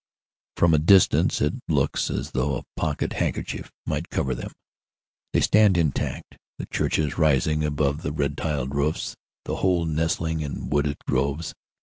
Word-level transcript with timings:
From 0.57 0.73
a 0.73 0.79
distance 0.79 1.41
it 1.41 1.53
looks 1.67 2.09
as 2.09 2.31
though 2.31 2.55
a 2.57 2.65
pocket 2.75 3.13
handkerchief 3.13 3.71
might 3.85 4.09
cover 4.09 4.33
them. 4.33 4.51
They 5.31 5.41
stand 5.41 5.77
intact, 5.77 6.39
the 6.57 6.65
churches 6.65 7.19
rising 7.19 7.63
above 7.63 8.01
the 8.01 8.11
red 8.11 8.35
tiled 8.35 8.73
roofs, 8.73 9.15
the 9.45 9.57
whole 9.57 9.85
nestling 9.85 10.39
in 10.41 10.69
wooded 10.71 10.97
groves. 11.05 11.53